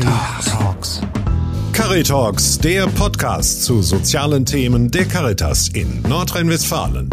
[0.00, 1.02] Caritalks.
[1.74, 7.10] Caritalks, der Podcast zu sozialen Themen der Caritas in Nordrhein-Westfalen.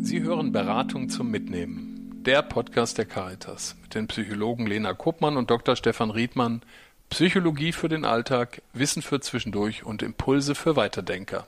[0.00, 2.22] Sie hören Beratung zum Mitnehmen.
[2.24, 5.76] Der Podcast der Caritas mit den Psychologen Lena Kuppmann und Dr.
[5.76, 6.62] Stefan Riedmann.
[7.10, 11.46] Psychologie für den Alltag, Wissen für zwischendurch und Impulse für Weiterdenker.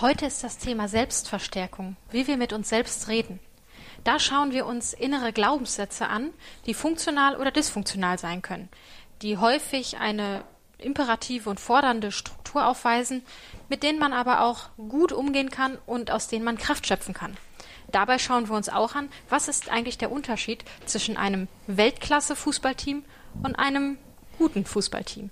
[0.00, 3.40] Heute ist das Thema Selbstverstärkung, wie wir mit uns selbst reden.
[4.04, 6.30] Da schauen wir uns innere Glaubenssätze an,
[6.66, 8.68] die funktional oder dysfunktional sein können,
[9.22, 10.44] die häufig eine
[10.78, 13.24] imperative und fordernde Struktur aufweisen,
[13.68, 17.36] mit denen man aber auch gut umgehen kann und aus denen man Kraft schöpfen kann.
[17.90, 23.02] Dabei schauen wir uns auch an, was ist eigentlich der Unterschied zwischen einem Weltklasse-Fußballteam
[23.42, 23.98] und einem
[24.38, 25.30] guten Fußballteam.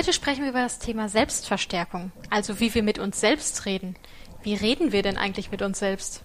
[0.00, 3.96] Heute sprechen wir über das Thema Selbstverstärkung, also wie wir mit uns selbst reden.
[4.42, 6.22] Wie reden wir denn eigentlich mit uns selbst?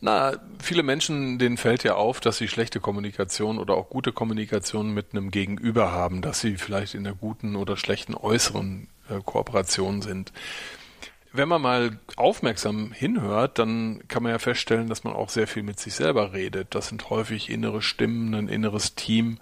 [0.00, 4.92] Na, viele Menschen, denen fällt ja auf, dass sie schlechte Kommunikation oder auch gute Kommunikation
[4.92, 10.02] mit einem Gegenüber haben, dass sie vielleicht in einer guten oder schlechten äußeren äh, Kooperation
[10.02, 10.32] sind.
[11.30, 15.62] Wenn man mal aufmerksam hinhört, dann kann man ja feststellen, dass man auch sehr viel
[15.62, 16.74] mit sich selber redet.
[16.74, 19.38] Das sind häufig innere Stimmen, ein inneres Team,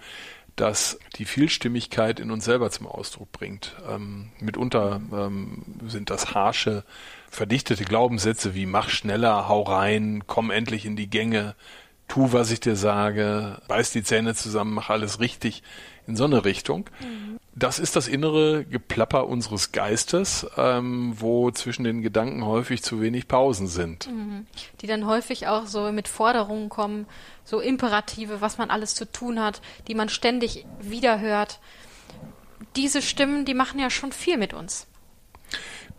[0.56, 3.75] das die Vielstimmigkeit in uns selber zum Ausdruck bringt.
[3.89, 6.84] Ähm, mitunter ähm, sind das harsche,
[7.31, 11.55] verdichtete Glaubenssätze wie mach schneller, hau rein, komm endlich in die Gänge,
[12.13, 15.63] tu, was ich dir sage, beiß die Zähne zusammen, mach alles richtig
[16.07, 16.91] in so eine Richtung.
[17.01, 17.39] Mhm.
[17.55, 23.29] Das ist das innere Geplapper unseres Geistes, ähm, wo zwischen den Gedanken häufig zu wenig
[23.29, 24.09] Pausen sind.
[24.09, 24.47] Mhm.
[24.83, 27.06] Die dann häufig auch so mit Forderungen kommen,
[27.45, 31.61] so Imperative, was man alles zu tun hat, die man ständig wiederhört.
[32.77, 34.87] Diese Stimmen, die machen ja schon viel mit uns.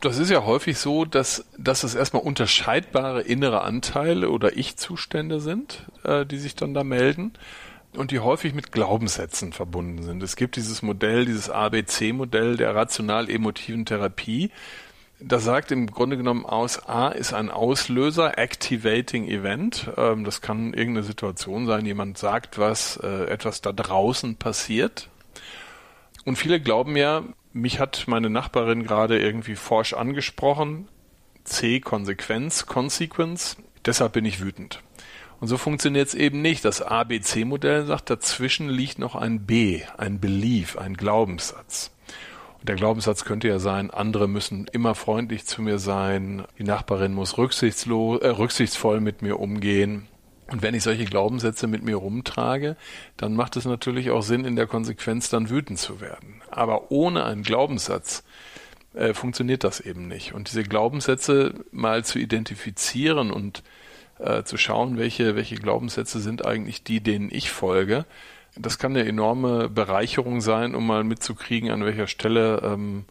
[0.03, 5.85] Das ist ja häufig so, dass, dass es erstmal unterscheidbare innere Anteile oder Ich-Zustände sind,
[6.03, 7.31] äh, die sich dann da melden
[7.95, 10.21] und die häufig mit Glaubenssätzen verbunden sind.
[10.21, 14.51] Es gibt dieses Modell, dieses ABC-Modell der rational-emotiven Therapie.
[15.21, 19.89] Das sagt im Grunde genommen aus, A ist ein Auslöser, Activating Event.
[19.95, 25.07] Ähm, das kann irgendeine Situation sein, jemand sagt was, äh, etwas da draußen passiert.
[26.25, 30.87] Und viele glauben ja, mich hat meine Nachbarin gerade irgendwie forsch angesprochen.
[31.43, 33.57] C, Konsequenz, Consequence.
[33.85, 34.81] Deshalb bin ich wütend.
[35.39, 36.63] Und so funktioniert es eben nicht.
[36.63, 41.91] Das ABC-Modell sagt, dazwischen liegt noch ein B, ein Belief, ein Glaubenssatz.
[42.59, 47.13] Und der Glaubenssatz könnte ja sein, andere müssen immer freundlich zu mir sein, die Nachbarin
[47.13, 50.07] muss rücksichtslos, äh, rücksichtsvoll mit mir umgehen.
[50.53, 52.77] Und wenn ich solche Glaubenssätze mit mir rumtrage,
[53.17, 56.43] dann macht es natürlich auch Sinn, in der Konsequenz dann wütend zu werden.
[56.51, 58.23] Aber ohne einen Glaubenssatz
[58.93, 60.35] äh, funktioniert das eben nicht.
[60.35, 63.63] Und diese Glaubenssätze mal zu identifizieren und
[64.19, 68.05] äh, zu schauen, welche, welche Glaubenssätze sind eigentlich die, denen ich folge.
[68.55, 73.05] Das kann eine enorme Bereicherung sein, um mal mitzukriegen, an welcher Stelle ähm,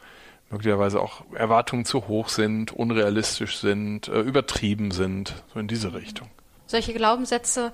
[0.48, 6.30] möglicherweise auch Erwartungen zu hoch sind, unrealistisch sind, äh, übertrieben sind, so in diese Richtung.
[6.72, 7.70] Solche Glaubenssätze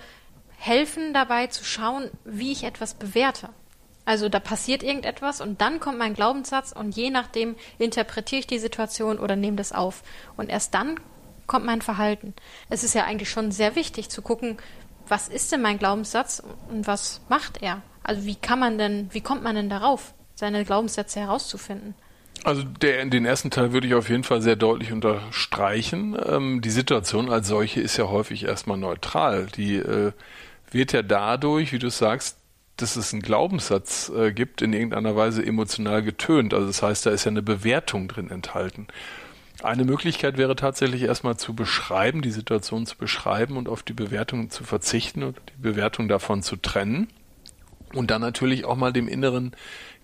[0.56, 3.48] helfen dabei zu schauen, wie ich etwas bewerte.
[4.04, 8.58] Also da passiert irgendetwas und dann kommt mein Glaubenssatz und je nachdem interpretiere ich die
[8.58, 10.02] Situation oder nehme das auf.
[10.36, 10.98] Und erst dann
[11.46, 12.34] kommt mein Verhalten.
[12.70, 14.56] Es ist ja eigentlich schon sehr wichtig zu gucken,
[15.06, 17.82] was ist denn mein Glaubenssatz und was macht er?
[18.02, 21.94] Also wie kann man denn, wie kommt man denn darauf, seine Glaubenssätze herauszufinden?
[22.44, 26.16] Also der, den ersten Teil würde ich auf jeden Fall sehr deutlich unterstreichen.
[26.24, 29.46] Ähm, die Situation als solche ist ja häufig erstmal neutral.
[29.56, 30.12] Die äh,
[30.70, 32.36] wird ja dadurch, wie du sagst,
[32.76, 36.54] dass es einen Glaubenssatz äh, gibt, in irgendeiner Weise emotional getönt.
[36.54, 38.86] Also das heißt, da ist ja eine Bewertung drin enthalten.
[39.62, 44.50] Eine Möglichkeit wäre tatsächlich erstmal zu beschreiben, die Situation zu beschreiben und auf die Bewertung
[44.50, 47.08] zu verzichten und die Bewertung davon zu trennen.
[47.92, 49.56] Und dann natürlich auch mal dem inneren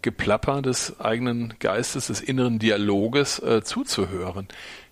[0.04, 4.48] Geplapper des eigenen Geistes, des inneren Dialoges äh, zuzuhören.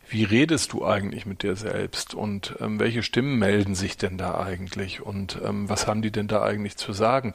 [0.08, 4.40] Wie redest du eigentlich mit dir selbst und ähm, welche Stimmen melden sich denn da
[4.40, 7.34] eigentlich und ähm, was haben die denn da eigentlich zu sagen?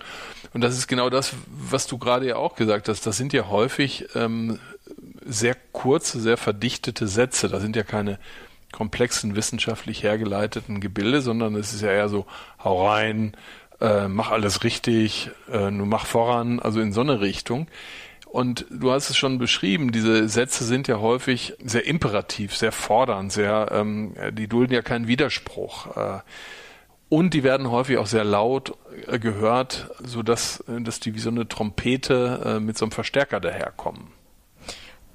[0.54, 3.06] Und das ist genau das, was du gerade ja auch gesagt hast.
[3.06, 4.58] Das sind ja häufig ähm,
[5.24, 7.48] sehr kurze, sehr verdichtete Sätze.
[7.48, 8.18] Da sind ja keine
[8.72, 12.26] komplexen wissenschaftlich hergeleiteten Gebilde, sondern es ist ja eher so,
[12.64, 13.38] hau rein,
[13.80, 17.68] äh, mach alles richtig, äh, nur mach voran, also in so eine Richtung.
[18.26, 23.32] Und du hast es schon beschrieben, diese Sätze sind ja häufig sehr imperativ, sehr fordernd,
[23.32, 25.96] sehr, ähm, die dulden ja keinen Widerspruch.
[25.96, 26.20] Äh,
[27.10, 28.76] und die werden häufig auch sehr laut
[29.08, 33.40] äh, gehört, so äh, dass die wie so eine Trompete äh, mit so einem Verstärker
[33.40, 34.12] daherkommen.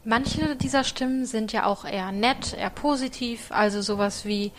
[0.05, 4.51] Manche dieser Stimmen sind ja auch eher nett, eher positiv, also sowas wie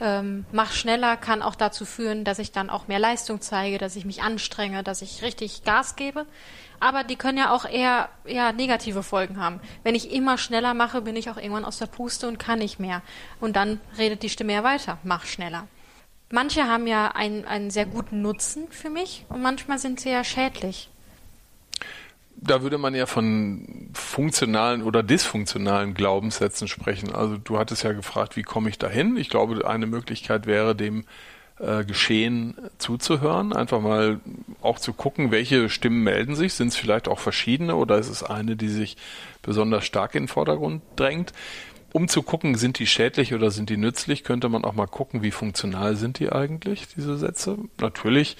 [0.00, 3.96] ähm, mach schneller kann auch dazu führen, dass ich dann auch mehr Leistung zeige, dass
[3.96, 6.26] ich mich anstrenge, dass ich richtig Gas gebe.
[6.80, 9.60] Aber die können ja auch eher, eher negative Folgen haben.
[9.84, 12.80] Wenn ich immer schneller mache, bin ich auch irgendwann aus der Puste und kann nicht
[12.80, 13.02] mehr.
[13.40, 15.68] Und dann redet die Stimme ja weiter, mach schneller.
[16.30, 20.24] Manche haben ja einen, einen sehr guten Nutzen für mich und manchmal sind sie ja
[20.24, 20.88] schädlich.
[22.44, 27.14] Da würde man ja von funktionalen oder dysfunktionalen Glaubenssätzen sprechen.
[27.14, 29.16] Also du hattest ja gefragt, wie komme ich dahin?
[29.16, 31.04] Ich glaube, eine Möglichkeit wäre, dem
[31.60, 34.20] äh, Geschehen zuzuhören, einfach mal
[34.60, 36.54] auch zu gucken, welche Stimmen melden sich.
[36.54, 38.96] Sind es vielleicht auch verschiedene oder ist es eine, die sich
[39.42, 41.32] besonders stark in den Vordergrund drängt?
[41.92, 45.22] um zu gucken, sind die schädlich oder sind die nützlich, könnte man auch mal gucken,
[45.22, 47.58] wie funktional sind die eigentlich, diese Sätze.
[47.80, 48.36] Natürlich,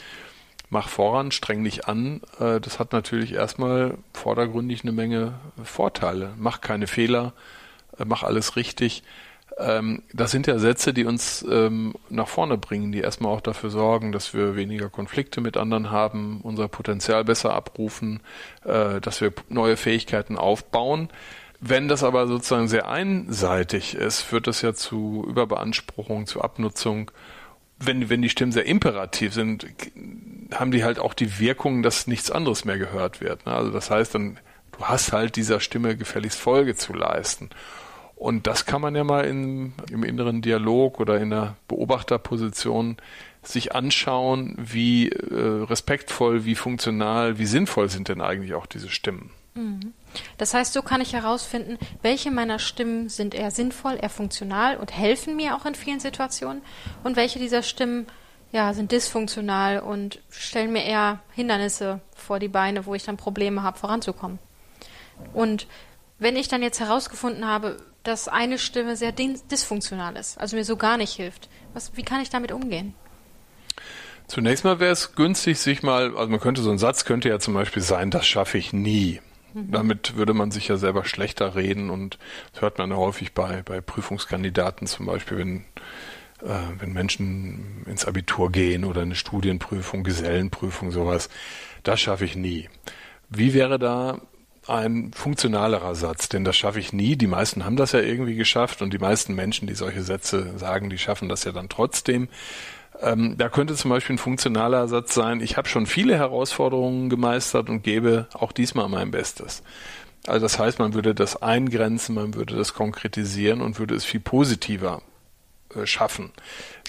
[0.72, 2.22] mach voran, streng dich an.
[2.40, 6.32] Äh, das hat natürlich erstmal vordergründig eine Menge Vorteile.
[6.38, 7.34] Mach keine Fehler,
[7.98, 9.02] äh, mach alles richtig.
[9.58, 13.68] Ähm, das sind ja Sätze, die uns ähm, nach vorne bringen, die erstmal auch dafür
[13.68, 18.20] sorgen, dass wir weniger Konflikte mit anderen haben, unser Potenzial besser abrufen,
[18.64, 21.10] äh, dass wir neue Fähigkeiten aufbauen.
[21.60, 27.10] Wenn das aber sozusagen sehr einseitig ist, führt das ja zu Überbeanspruchung, zu Abnutzung.
[27.84, 29.66] Wenn, wenn die Stimmen sehr imperativ sind,
[30.52, 33.46] haben die halt auch die Wirkung, dass nichts anderes mehr gehört wird.
[33.46, 33.52] Ne?
[33.52, 34.38] Also das heißt dann,
[34.72, 37.50] du hast halt dieser Stimme gefälligst Folge zu leisten.
[38.16, 42.96] Und das kann man ja mal in, im inneren Dialog oder in der Beobachterposition
[43.42, 49.30] sich anschauen, wie äh, respektvoll, wie funktional, wie sinnvoll sind denn eigentlich auch diese Stimmen.
[49.54, 49.92] Mhm.
[50.38, 54.96] Das heißt, so kann ich herausfinden, welche meiner Stimmen sind eher sinnvoll, eher funktional und
[54.96, 56.62] helfen mir auch in vielen Situationen
[57.04, 58.06] und welche dieser Stimmen
[58.52, 63.62] ja, sind dysfunktional und stellen mir eher Hindernisse vor die Beine, wo ich dann Probleme
[63.62, 64.38] habe, voranzukommen.
[65.32, 65.66] Und
[66.18, 70.76] wenn ich dann jetzt herausgefunden habe, dass eine Stimme sehr dysfunktional ist, also mir so
[70.76, 72.94] gar nicht hilft, was, wie kann ich damit umgehen?
[74.26, 77.38] Zunächst mal wäre es günstig, sich mal, also man könnte so ein Satz könnte ja
[77.38, 79.20] zum Beispiel sein, das schaffe ich nie.
[79.54, 79.70] Mhm.
[79.70, 82.18] Damit würde man sich ja selber schlechter reden und
[82.52, 85.56] das hört man häufig bei, bei Prüfungskandidaten zum Beispiel, wenn,
[86.42, 91.28] äh, wenn Menschen ins Abitur gehen oder eine Studienprüfung, Gesellenprüfung, sowas.
[91.82, 92.68] Das schaffe ich nie.
[93.28, 94.20] Wie wäre da
[94.66, 97.16] ein funktionalerer Satz, denn das schaffe ich nie.
[97.16, 100.90] Die meisten haben das ja irgendwie geschafft und die meisten Menschen, die solche Sätze sagen,
[100.90, 102.28] die schaffen das ja dann trotzdem.
[103.00, 107.68] Ähm, da könnte zum Beispiel ein funktionaler Satz sein, ich habe schon viele Herausforderungen gemeistert
[107.68, 109.62] und gebe auch diesmal mein Bestes.
[110.26, 114.20] Also das heißt, man würde das eingrenzen, man würde das konkretisieren und würde es viel
[114.20, 115.02] positiver
[115.84, 116.30] schaffen,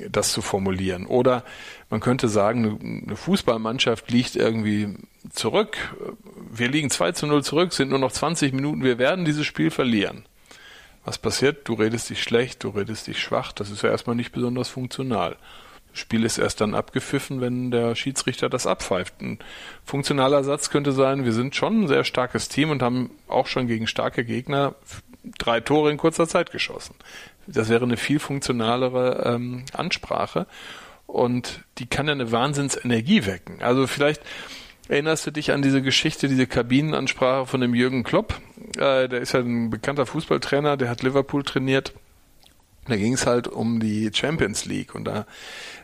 [0.09, 1.05] das zu formulieren.
[1.05, 1.43] Oder
[1.89, 4.95] man könnte sagen, eine Fußballmannschaft liegt irgendwie
[5.31, 5.77] zurück.
[6.51, 9.71] Wir liegen 2 zu 0 zurück, sind nur noch 20 Minuten, wir werden dieses Spiel
[9.71, 10.25] verlieren.
[11.05, 11.67] Was passiert?
[11.67, 15.37] Du redest dich schlecht, du redest dich schwach, das ist ja erstmal nicht besonders funktional.
[15.93, 19.21] Spiel ist erst dann abgepfiffen, wenn der Schiedsrichter das abpfeift.
[19.21, 19.37] Ein
[19.85, 23.67] funktionaler Satz könnte sein, wir sind schon ein sehr starkes Team und haben auch schon
[23.67, 24.75] gegen starke Gegner
[25.37, 26.95] drei Tore in kurzer Zeit geschossen.
[27.47, 30.47] Das wäre eine viel funktionalere ähm, Ansprache
[31.07, 33.61] und die kann ja eine Wahnsinnsenergie wecken.
[33.61, 34.21] Also vielleicht
[34.87, 38.39] erinnerst du dich an diese Geschichte, diese Kabinenansprache von dem Jürgen Klopp.
[38.77, 41.93] Äh, der ist ja ein bekannter Fußballtrainer, der hat Liverpool trainiert.
[42.87, 45.25] Da ging es halt um die Champions League und da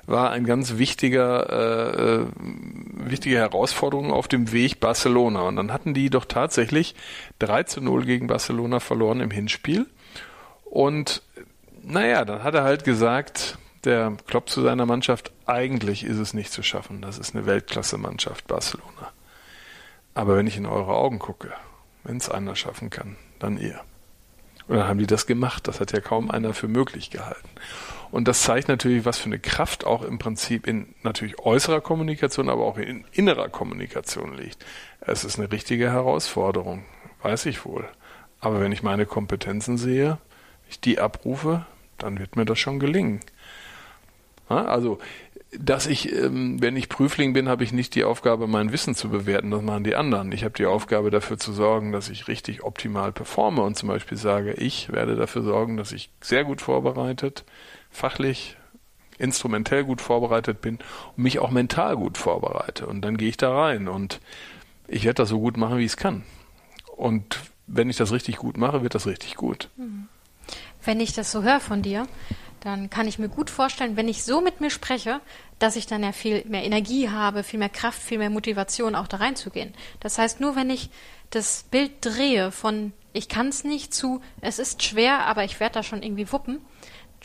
[0.06, 2.26] war ein ganz wichtiger, äh, äh,
[3.10, 5.42] wichtige Herausforderung auf dem Weg Barcelona.
[5.44, 6.96] Und dann hatten die doch tatsächlich
[7.40, 9.86] 3 zu 0 gegen Barcelona verloren im Hinspiel.
[10.66, 11.22] Und
[11.90, 16.52] naja, dann hat er halt gesagt, der Klopp zu seiner Mannschaft, eigentlich ist es nicht
[16.52, 17.02] zu schaffen.
[17.02, 19.12] Das ist eine Weltklasse-Mannschaft, Barcelona.
[20.14, 21.52] Aber wenn ich in eure Augen gucke,
[22.04, 23.80] wenn es einer schaffen kann, dann ihr.
[24.68, 25.68] Und dann haben die das gemacht.
[25.68, 27.50] Das hat ja kaum einer für möglich gehalten.
[28.12, 32.50] Und das zeigt natürlich, was für eine Kraft auch im Prinzip in natürlich äußerer Kommunikation,
[32.50, 34.66] aber auch in innerer Kommunikation liegt.
[35.02, 36.86] Es ist eine richtige Herausforderung,
[37.22, 37.88] weiß ich wohl.
[38.40, 40.18] Aber wenn ich meine Kompetenzen sehe,
[40.70, 41.66] ich die abrufe,
[42.04, 43.20] dann wird mir das schon gelingen.
[44.48, 44.98] Also,
[45.52, 49.10] dass ich, ähm, wenn ich Prüfling bin, habe ich nicht die Aufgabe, mein Wissen zu
[49.10, 50.32] bewerten, das machen die anderen.
[50.32, 54.18] Ich habe die Aufgabe, dafür zu sorgen, dass ich richtig optimal performe und zum Beispiel
[54.18, 57.46] sage, ich werde dafür sorgen, dass ich sehr gut vorbereitet,
[57.90, 58.58] fachlich,
[59.18, 60.80] instrumentell gut vorbereitet bin
[61.16, 62.86] und mich auch mental gut vorbereite.
[62.88, 64.20] Und dann gehe ich da rein und
[64.88, 66.24] ich werde das so gut machen, wie ich es kann.
[66.96, 69.70] Und wenn ich das richtig gut mache, wird das richtig gut.
[70.84, 72.08] Wenn ich das so höre von dir,
[72.62, 75.22] dann kann ich mir gut vorstellen, wenn ich so mit mir spreche,
[75.60, 79.08] dass ich dann ja viel mehr Energie habe, viel mehr Kraft, viel mehr Motivation, auch
[79.08, 79.74] da reinzugehen.
[80.00, 80.90] Das heißt, nur wenn ich
[81.30, 85.74] das Bild drehe von ich kann es nicht zu, es ist schwer, aber ich werde
[85.74, 86.60] da schon irgendwie wuppen,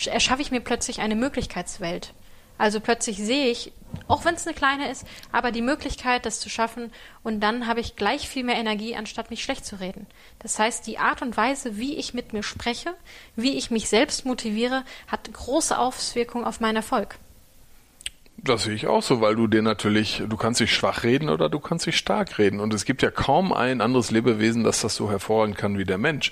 [0.06, 2.14] erschaffe ich mir plötzlich eine Möglichkeitswelt.
[2.56, 3.72] Also plötzlich sehe ich,
[4.06, 6.92] auch wenn es eine kleine ist, aber die Möglichkeit, das zu schaffen
[7.22, 10.06] und dann habe ich gleich viel mehr Energie, anstatt mich schlecht zu reden.
[10.38, 12.94] Das heißt, die Art und Weise, wie ich mit mir spreche,
[13.36, 17.16] wie ich mich selbst motiviere, hat große Auswirkungen auf meinen Erfolg.
[18.44, 21.48] Das sehe ich auch so, weil du dir natürlich, du kannst dich schwach reden oder
[21.48, 22.60] du kannst dich stark reden.
[22.60, 25.96] Und es gibt ja kaum ein anderes Lebewesen, das das so hervorragen kann wie der
[25.96, 26.30] Mensch.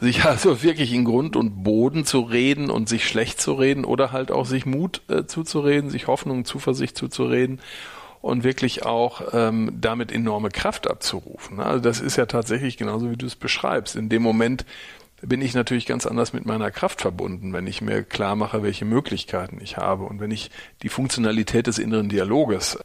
[0.00, 4.10] Sich also wirklich in Grund und Boden zu reden und sich schlecht zu reden oder
[4.10, 7.60] halt auch sich Mut äh, zuzureden, sich Hoffnung, Zuversicht zuzureden
[8.22, 11.60] und wirklich auch ähm, damit enorme Kraft abzurufen.
[11.60, 13.94] Also das ist ja tatsächlich genauso, wie du es beschreibst.
[13.94, 14.64] In dem Moment,
[15.22, 18.84] bin ich natürlich ganz anders mit meiner Kraft verbunden, wenn ich mir klar mache, welche
[18.84, 20.50] Möglichkeiten ich habe und wenn ich
[20.82, 22.78] die Funktionalität des inneren Dialoges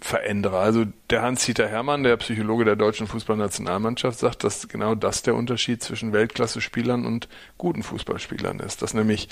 [0.00, 0.58] verändere.
[0.58, 5.82] Also der Hans-Dieter Hermann, der Psychologe der deutschen Fußballnationalmannschaft, sagt, dass genau das der Unterschied
[5.82, 8.82] zwischen Weltklasse-Spielern und guten Fußballspielern ist.
[8.82, 9.28] Dass nämlich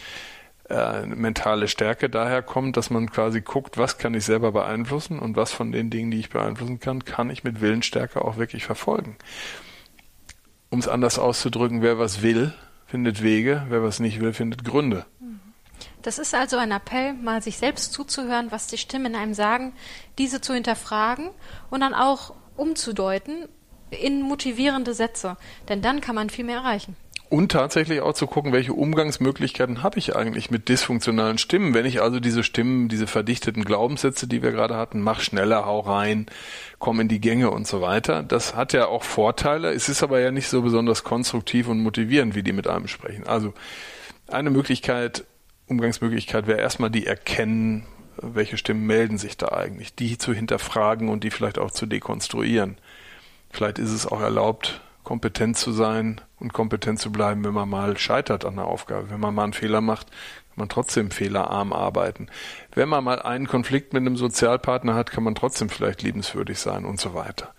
[0.69, 5.37] äh, mentale Stärke daher kommt, dass man quasi guckt, was kann ich selber beeinflussen und
[5.37, 9.17] was von den Dingen, die ich beeinflussen kann, kann ich mit Willensstärke auch wirklich verfolgen
[10.75, 12.52] um es anders auszudrücken, wer was will,
[12.87, 15.07] findet Wege, wer was nicht will, findet Gründe.
[16.02, 19.73] Das ist also ein Appell, mal sich selbst zuzuhören, was die Stimmen einem sagen,
[20.19, 21.31] diese zu hinterfragen
[21.71, 23.49] und dann auch umzudeuten
[23.90, 25.37] in motivierende Sätze.
[25.69, 26.97] Denn dann kann man viel mehr erreichen.
[27.35, 31.75] Und tatsächlich auch zu gucken, welche Umgangsmöglichkeiten habe ich eigentlich mit dysfunktionalen Stimmen.
[31.75, 35.81] Wenn ich also diese Stimmen, diese verdichteten Glaubenssätze, die wir gerade hatten, mach schneller, hau
[35.81, 36.26] rein,
[36.79, 39.73] komm in die Gänge und so weiter, das hat ja auch Vorteile.
[39.73, 43.26] Es ist aber ja nicht so besonders konstruktiv und motivierend, wie die mit einem sprechen.
[43.26, 43.53] Also
[44.29, 45.25] eine Möglichkeit,
[45.67, 47.85] Umgangsmöglichkeit wäre erstmal die erkennen,
[48.17, 52.79] welche Stimmen melden sich da eigentlich, die zu hinterfragen und die vielleicht auch zu dekonstruieren.
[53.50, 57.96] Vielleicht ist es auch erlaubt, kompetent zu sein und kompetent zu bleiben, wenn man mal
[57.96, 59.11] scheitert an der Aufgabe.
[59.11, 62.28] Wenn man mal einen Fehler macht, kann man trotzdem fehlerarm arbeiten.
[62.75, 66.84] Wenn man mal einen Konflikt mit einem Sozialpartner hat, kann man trotzdem vielleicht liebenswürdig sein
[66.84, 67.54] und so weiter.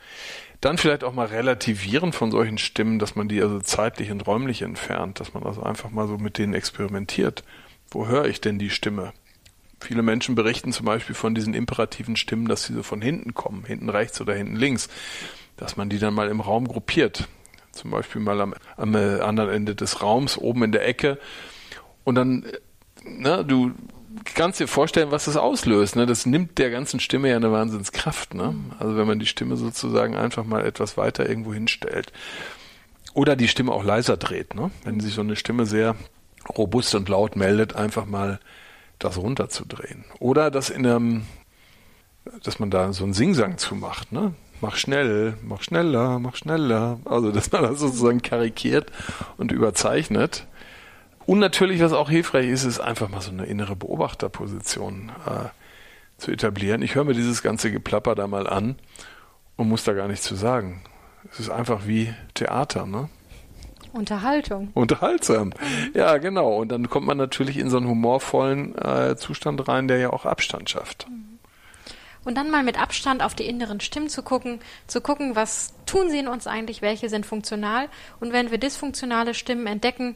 [0.62, 4.64] Dann vielleicht auch mal relativieren von solchen Stimmen, dass man die also zeitlich und räumlich
[4.64, 7.44] entfernt, dass man also einfach mal so mit denen experimentiert.
[7.92, 9.14] Wo höre ich denn die Stimme?
[9.82, 13.66] Viele Menschen berichten zum Beispiel von diesen imperativen Stimmen, dass sie so von hinten kommen,
[13.66, 14.90] hinten rechts oder hinten links
[15.58, 17.28] dass man die dann mal im Raum gruppiert.
[17.72, 21.20] Zum Beispiel mal am, am äh, anderen Ende des Raums, oben in der Ecke.
[22.04, 22.60] Und dann, äh,
[23.04, 23.74] na, du
[24.34, 25.96] kannst dir vorstellen, was das auslöst.
[25.96, 26.06] Ne?
[26.06, 28.34] Das nimmt der ganzen Stimme ja eine Wahnsinnskraft.
[28.34, 28.56] Ne?
[28.80, 32.12] Also wenn man die Stimme sozusagen einfach mal etwas weiter irgendwo hinstellt.
[33.14, 34.56] Oder die Stimme auch leiser dreht.
[34.56, 34.72] Ne?
[34.84, 35.96] Wenn sich so eine Stimme sehr
[36.58, 38.40] robust und laut meldet, einfach mal
[39.00, 40.06] das runterzudrehen.
[40.20, 41.26] Oder das in einem,
[42.44, 44.12] dass man da so einen Singsang zumacht.
[44.12, 44.34] Ne?
[44.62, 47.00] Mach schnell, mach schneller, mach schneller.
[47.06, 48.92] Also, dass man das sozusagen karikiert
[49.38, 50.48] und überzeichnet.
[51.26, 55.50] Und natürlich, was auch hilfreich ist, ist einfach mal so eine innere Beobachterposition äh,
[56.18, 56.82] zu etablieren.
[56.82, 58.76] Ich höre mir dieses ganze Geplapper da mal an
[59.56, 60.82] und muss da gar nichts zu sagen.
[61.32, 63.10] Es ist einfach wie Theater, ne?
[63.92, 64.70] Unterhaltung.
[64.74, 65.54] Unterhaltsam.
[65.94, 66.58] Ja, genau.
[66.58, 70.26] Und dann kommt man natürlich in so einen humorvollen äh, Zustand rein, der ja auch
[70.26, 71.08] Abstand schafft.
[71.10, 71.35] Mhm
[72.26, 76.10] und dann mal mit Abstand auf die inneren Stimmen zu gucken, zu gucken, was tun
[76.10, 77.88] sie in uns eigentlich, welche sind funktional
[78.20, 80.16] und wenn wir dysfunktionale Stimmen entdecken,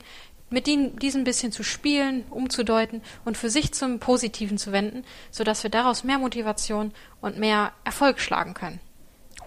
[0.49, 5.05] mit ihnen diesen ein bisschen zu spielen, umzudeuten und für sich zum Positiven zu wenden,
[5.31, 8.79] sodass wir daraus mehr Motivation und mehr Erfolg schlagen können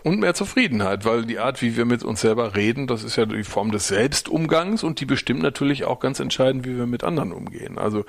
[0.05, 3.25] und mehr Zufriedenheit, weil die Art, wie wir mit uns selber reden, das ist ja
[3.25, 7.33] die Form des Selbstumgangs und die bestimmt natürlich auch ganz entscheidend, wie wir mit anderen
[7.33, 7.79] umgehen.
[7.79, 8.05] Also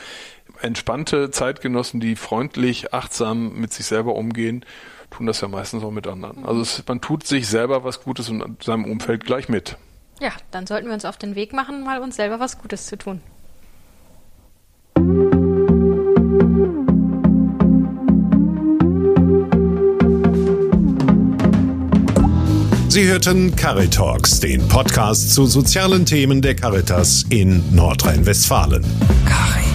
[0.64, 4.66] entspannte Zeitgenossen, die freundlich, achtsam mit sich selber umgehen,
[5.12, 6.46] tun das ja meistens auch mit anderen.
[6.46, 9.78] Also es, man tut sich selber was Gutes und seinem Umfeld gleich mit.
[10.20, 12.98] Ja, dann sollten wir uns auf den Weg machen, mal uns selber was Gutes zu
[12.98, 13.22] tun.
[22.90, 28.86] Sie hörten Caritalks, den Podcast zu sozialen Themen der Caritas in Nordrhein-Westfalen.
[29.26, 29.74] Caritas.